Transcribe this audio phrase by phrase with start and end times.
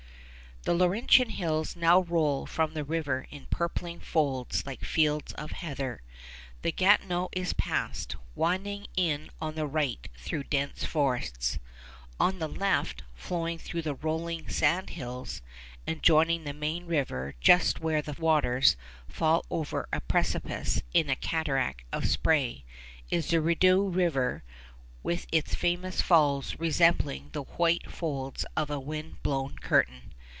[0.63, 6.03] The Laurentian Hills now roll from the river in purpling folds like fields of heather.
[6.61, 11.57] The Gatineau is passed, winding in on the right through dense forests.
[12.19, 15.41] On the left, flowing through the rolling sand hills,
[15.87, 18.77] and joining the main river just where the waters
[19.07, 22.65] fall over a precipice in a cataract of spray,
[23.09, 24.43] is the Rideau River
[25.01, 30.03] with its famous falls resembling the white folds of a wind blown curtain.